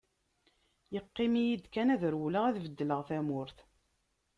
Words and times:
Yeqqim-iyi-d 0.93 1.65
kan 1.73 1.91
ad 1.93 2.03
rewleɣ, 2.13 2.43
ad 2.45 2.57
beddleɣ 2.63 3.01
tamurt. 3.07 3.57